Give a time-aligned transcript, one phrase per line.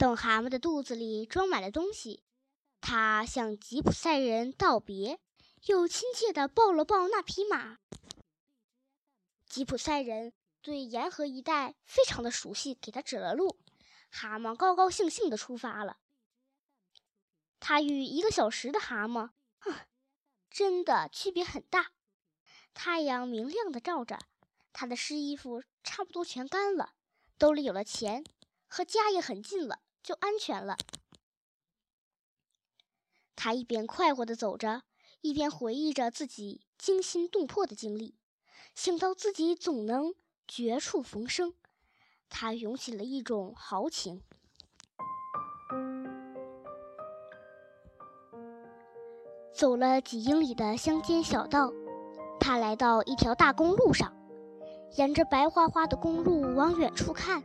[0.00, 2.22] 等蛤蟆的肚子里装满了东西，
[2.80, 5.20] 他向吉普赛人道别，
[5.66, 7.76] 又亲切地抱了抱那匹马。
[9.44, 10.32] 吉普赛人
[10.62, 13.58] 对沿河一带非常的熟悉，给他指了路。
[14.08, 15.98] 蛤蟆高高兴兴地出发了。
[17.60, 19.28] 他与一个小时的蛤蟆，
[20.48, 21.92] 真的区别很大。
[22.72, 24.18] 太阳明亮的照着，
[24.72, 26.94] 他的湿衣服差不多全干了，
[27.36, 28.24] 兜里有了钱，
[28.66, 29.82] 和家也很近了。
[30.02, 30.76] 就安全了。
[33.36, 34.82] 他一边快活地走着，
[35.22, 38.16] 一边回忆着自己惊心动魄的经历。
[38.74, 40.14] 想到自己总能
[40.46, 41.54] 绝处逢生，
[42.28, 44.22] 他涌起了一种豪情。
[49.52, 51.72] 走了几英里的乡间小道，
[52.38, 54.14] 他来到一条大公路上，
[54.96, 57.42] 沿着白花花的公路往远处看，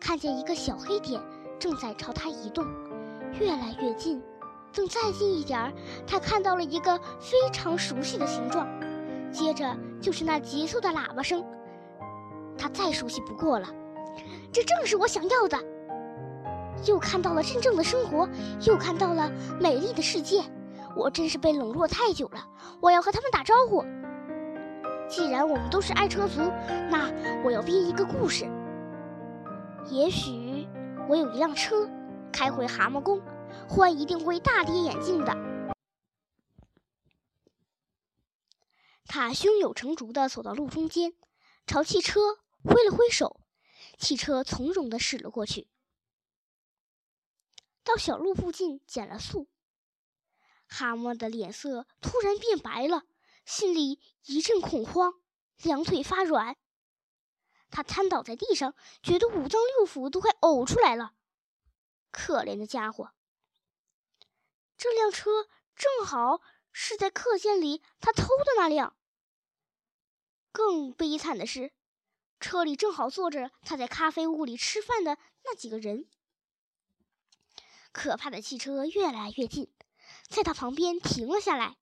[0.00, 1.22] 看见一个小黑点。
[1.62, 2.66] 正在朝他移动，
[3.38, 4.20] 越来越近。
[4.72, 5.72] 等再近一点儿，
[6.04, 8.66] 他看到了一个非常熟悉的形状。
[9.30, 11.44] 接着就是那急促的喇叭声，
[12.58, 13.68] 他再熟悉不过了。
[14.50, 15.56] 这正是我想要的。
[16.84, 18.28] 又看到了真正的生活，
[18.66, 20.42] 又看到了美丽的世界。
[20.96, 22.44] 我真是被冷落太久了。
[22.80, 23.84] 我要和他们打招呼。
[25.08, 26.40] 既然我们都是爱车族，
[26.90, 27.08] 那
[27.44, 28.50] 我要编一个故事。
[29.88, 30.41] 也许。
[31.12, 31.90] 我有一辆车，
[32.32, 33.20] 开回蛤蟆宫，
[33.68, 35.36] 獾一定会大跌眼镜的。
[39.04, 41.12] 他胸有成竹地走到路中间，
[41.66, 42.18] 朝汽车
[42.64, 43.42] 挥了挥手，
[43.98, 45.68] 汽车从容地驶了过去。
[47.84, 49.50] 到小路附近减了速，
[50.66, 53.02] 蛤蟆的脸色突然变白了，
[53.44, 55.12] 心里一阵恐慌，
[55.62, 56.56] 两腿发软。
[57.72, 61.14] 他瘫倒在地上，觉得五脏六腑都快呕出来了。
[62.12, 63.12] 可怜的家伙！
[64.76, 68.94] 这辆车正好是在课间里他偷的那辆。
[70.52, 71.72] 更悲惨的是，
[72.38, 76.06] 车里正好坐着他在咖啡屋里吃饭的那几个人。
[77.90, 79.72] 可怕的汽车越来越近，
[80.28, 81.78] 在他旁边停了下来。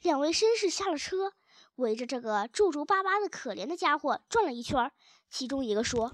[0.00, 1.32] 两位绅士下了车。
[1.80, 4.92] 围着这个皱皱巴巴的可怜的家伙转了一圈，
[5.30, 6.12] 其中一个说：“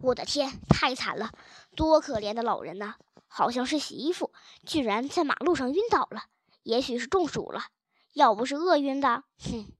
[0.00, 1.30] 我的天，太惨了，
[1.76, 2.96] 多可怜的老人呐！
[3.28, 4.32] 好像是洗衣服，
[4.66, 6.24] 居然在马路上晕倒了，
[6.64, 7.66] 也许是中暑了。
[8.12, 9.72] 要不是饿晕的，哼！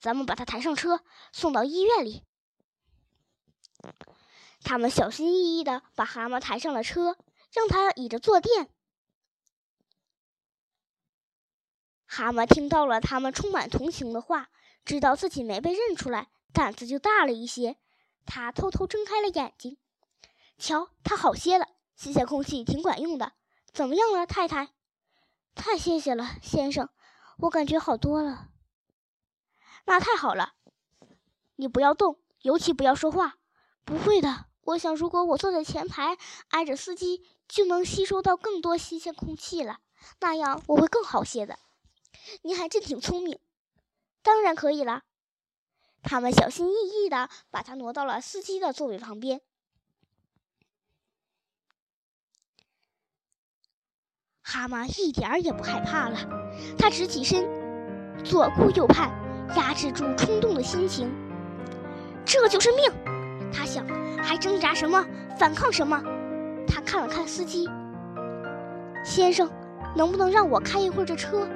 [0.00, 1.00] 咱们把他抬上车，
[1.32, 2.24] 送到医院里。”
[4.64, 7.16] 他们小心翼翼地把蛤蟆抬上了车，
[7.52, 8.68] 让他倚着坐垫。
[12.14, 14.50] 蛤蟆听到了他们充满同情的话，
[14.84, 17.78] 知道自己没被认出来，胆子就大了一些。
[18.26, 19.78] 他偷偷睁开了眼睛，
[20.58, 23.32] 瞧，他好些了，新鲜空气挺管用的。
[23.72, 24.74] 怎么样了，太太？
[25.54, 26.90] 太谢谢了，先生，
[27.38, 28.48] 我感觉好多了。
[29.86, 30.52] 那太好了，
[31.56, 33.36] 你不要动，尤其不要说话。
[33.86, 36.18] 不会的，我想，如果我坐在前排，
[36.48, 39.78] 挨着司机，就能吸收到更多新鲜空气了，
[40.20, 41.58] 那样我会更好些的。
[42.42, 43.38] 您还真挺聪明，
[44.22, 45.02] 当然可以了。
[46.02, 49.40] 他们小心翼翼地把他挪到了司机的座位旁边。
[54.40, 56.18] 蛤蟆一点儿也不害怕了，
[56.76, 57.44] 他直起身，
[58.24, 59.10] 左顾右盼，
[59.56, 61.10] 压制住冲动的心情。
[62.24, 62.90] 这就是命，
[63.52, 63.86] 他想，
[64.22, 65.06] 还挣扎什么，
[65.38, 66.02] 反抗什么？
[66.66, 67.68] 他看了看司机，
[69.04, 69.50] 先生，
[69.96, 71.48] 能不能让我开一会儿这车？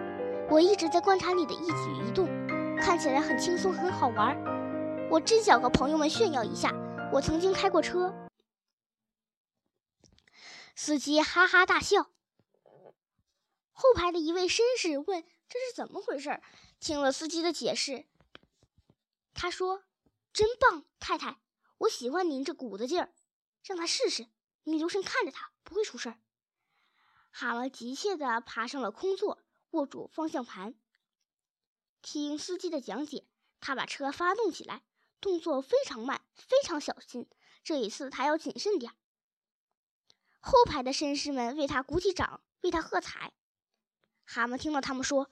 [0.48, 2.26] 我一直在观察你的一举一动，
[2.78, 4.36] 看起来很轻松，很好玩。
[5.10, 6.72] 我真想和朋友们炫耀一下，
[7.12, 8.14] 我曾经开过车。
[10.76, 12.12] 司机哈哈大笑。
[13.72, 16.40] 后排的一位绅士问：“这是怎么回事？”
[16.78, 18.06] 听了司机的解释，
[19.34, 19.82] 他说
[20.32, 21.40] ：“真棒，太太，
[21.78, 23.12] 我喜欢您这鼓的劲儿，
[23.64, 24.28] 让他试试。
[24.62, 26.18] 你留神看着他，不会出事儿。”
[27.32, 29.42] 蛤蟆急切地爬上了空座。
[29.70, 30.74] 握住方向盘，
[32.02, 33.24] 听司机的讲解。
[33.60, 34.82] 他把车发动起来，
[35.20, 37.28] 动作非常慢，非常小心。
[37.64, 38.92] 这一次他要谨慎点。
[40.40, 43.32] 后排的绅士们为他鼓起掌，为他喝彩。
[44.24, 45.30] 蛤蟆听到他们说：“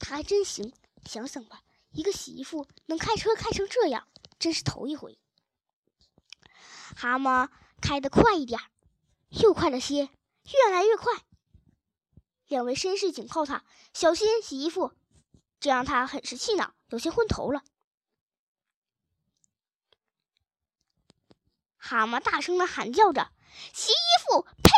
[0.00, 0.72] 他还真行，
[1.04, 4.08] 想想吧，一个洗衣服能开车开成这样，
[4.38, 5.18] 真是头一回。”
[6.96, 7.48] 蛤蟆
[7.80, 8.60] 开得快一点，
[9.28, 10.08] 又快了些，
[10.44, 11.12] 越来越快。
[12.48, 13.62] 两位绅士警告他
[13.92, 14.94] 小心洗衣服，
[15.60, 17.62] 这让他很是气恼，有些昏头了。
[21.76, 23.30] 蛤蟆大声的喊叫着
[23.72, 23.94] ：“洗衣
[24.26, 24.42] 服？
[24.42, 24.70] 呸！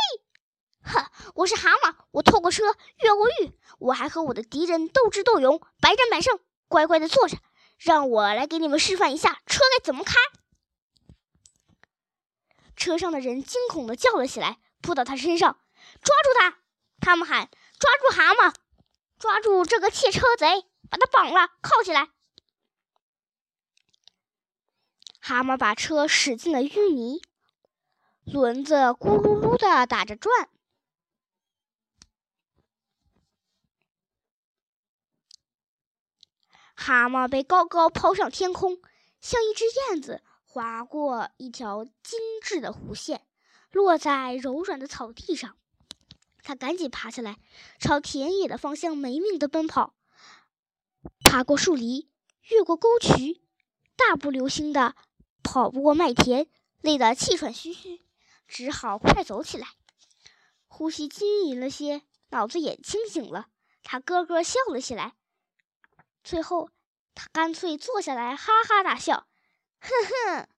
[0.83, 2.65] 哼，我是蛤蟆，我透过车
[2.99, 6.41] 越过狱，我还和我的敌人斗智斗勇，百战百胜。
[6.67, 7.39] 乖乖的坐着，
[7.79, 10.15] 让我来给你们示范一下车该怎么开。
[12.77, 15.61] 车上的人惊恐的叫了起来，扑到他身上，
[16.01, 16.60] 抓住他！
[17.00, 17.49] 他们喊
[17.81, 18.55] ：“抓住蛤蟆！
[19.19, 20.67] 抓住这个汽车贼！
[20.88, 22.11] 把他绑了，铐起来！”
[25.19, 27.23] 蛤蟆把车驶进了淤泥，
[28.25, 30.50] 轮子咕噜噜的打着转。
[36.75, 38.81] 蛤蟆被高高抛上天空，
[39.20, 43.26] 像一只燕子划过一条精致的弧线，
[43.70, 45.58] 落在柔软的草地上。
[46.43, 47.39] 他赶紧爬起来，
[47.79, 49.95] 朝田野的方向没命的奔跑，
[51.25, 52.11] 爬过树篱，
[52.49, 53.41] 越过沟渠，
[53.97, 54.95] 大步流星的
[55.43, 56.49] 跑不过麦田，
[56.81, 58.01] 累得气喘吁吁，
[58.49, 59.69] 只好快走起来。
[60.67, 63.47] 呼吸均匀了些，脑子也清醒了，
[63.83, 65.15] 他咯咯笑了起来。
[66.23, 66.71] 最后，
[67.15, 69.27] 他干脆坐下来，哈哈大笑，
[69.81, 69.91] 哼
[70.37, 70.49] 哼，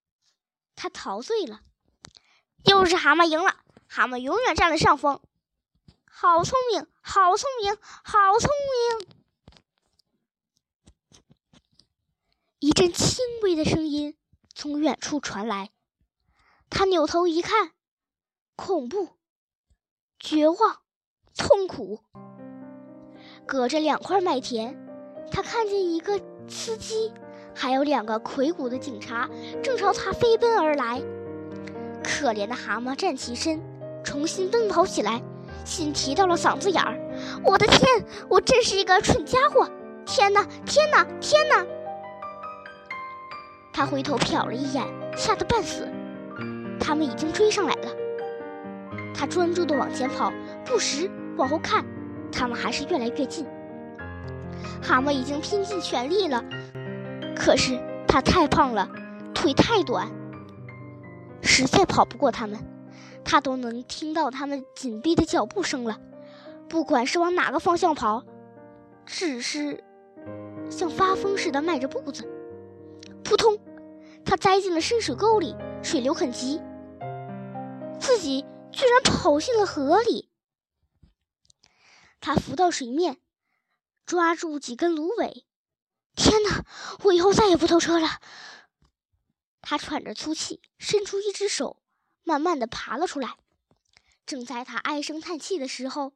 [0.76, 1.62] 他陶醉了。
[2.64, 3.56] 又是蛤蟆赢了，
[3.88, 5.20] 蛤蟆永远占了上风。
[6.14, 7.75] 好聪明，好聪明，
[8.05, 8.50] 好聪
[9.00, 9.09] 明！
[12.59, 14.14] 一阵轻微的声音
[14.55, 15.70] 从远处传来，
[16.69, 17.73] 他扭头一看，
[18.56, 19.09] 恐怖、
[20.19, 20.82] 绝望、
[21.35, 22.05] 痛苦，
[23.47, 24.79] 隔着两块麦田。
[25.32, 27.11] 他看见一个司机，
[27.55, 29.31] 还有两个魁梧的警察，
[29.62, 31.00] 正朝他飞奔而来。
[32.05, 33.61] 可怜的蛤蟆站起身，
[34.05, 35.23] 重新奔跑起来，
[35.64, 36.99] 心提到了嗓子眼儿。
[37.44, 37.81] 我的天，
[38.29, 39.69] 我真是一个蠢家伙！
[40.05, 41.64] 天哪，天哪，天哪！
[43.73, 44.85] 他回头瞟了一眼，
[45.17, 45.88] 吓得半死。
[46.81, 47.88] 他们已经追上来了。
[49.14, 50.32] 他专注地往前跑，
[50.64, 51.85] 不时往后看，
[52.32, 53.47] 他们还是越来越近。
[54.82, 56.43] 蛤蟆已经拼尽全力了，
[57.37, 57.79] 可是
[58.09, 58.88] 它太胖了，
[59.32, 60.11] 腿太短，
[61.41, 62.59] 实在跑不过他们。
[63.24, 66.00] 他都能听到他们紧逼的脚步声了，
[66.69, 68.24] 不管是往哪个方向跑，
[69.06, 69.82] 只是
[70.70, 72.28] 像发疯似的迈着步子。
[73.24, 73.58] 扑通，
[74.24, 76.60] 他栽进了深水沟里，水流很急，
[77.98, 80.30] 自己居然跑进了河里。
[82.20, 83.18] 他浮到水面。
[84.04, 85.46] 抓住几根芦苇，
[86.16, 86.64] 天哪！
[87.04, 88.08] 我以后再也不偷车了。
[89.62, 91.81] 他喘着粗气，伸出一只手，
[92.24, 93.36] 慢慢的爬了出来。
[94.24, 96.12] 正在他唉声叹气的时候，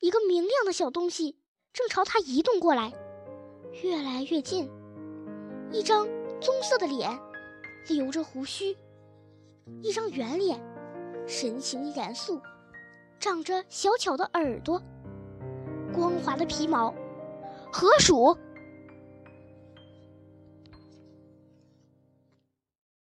[0.00, 1.38] 一个明亮的小东西
[1.72, 2.92] 正朝他移动过来，
[3.82, 4.70] 越来越近。
[5.70, 6.06] 一张
[6.40, 7.18] 棕色的脸，
[7.88, 8.76] 留着胡须，
[9.82, 10.60] 一张圆脸，
[11.26, 12.40] 神情严肃，
[13.20, 14.82] 长着小巧的耳朵，
[15.94, 16.92] 光滑的皮毛。
[17.72, 18.36] 河鼠。